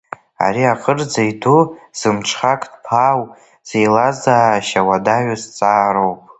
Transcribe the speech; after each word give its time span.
Ари 0.45 0.63
акырӡа 0.73 1.21
иду, 1.31 1.59
зымҽхак 1.99 2.61
ҭбаау, 2.71 3.21
зеилазаашьа 3.67 4.81
уадаҩу 4.87 5.37
зҵаароуп. 5.41 6.19